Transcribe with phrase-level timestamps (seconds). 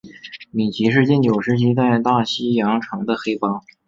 [0.49, 3.61] 米奇是禁酒时期在大西洋城的黑帮。